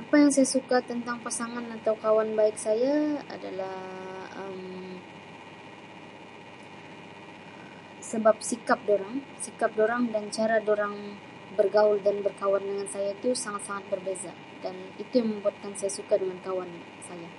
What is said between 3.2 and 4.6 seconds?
adalah Um